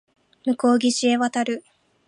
[0.45, 1.63] 向こう岸へ渡る